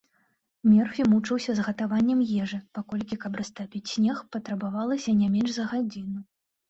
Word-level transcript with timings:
Мёрфі 0.69 1.03
мучыўся 1.11 1.51
з 1.59 1.65
гатаваннем 1.67 2.19
ежы, 2.41 2.59
паколькі, 2.77 3.17
каб 3.25 3.31
растапіць 3.43 3.85
снег, 3.93 4.17
патрабавалася 4.37 5.17
не 5.23 5.27
менш 5.35 5.49
за 5.59 5.63
гадзіну. 5.75 6.19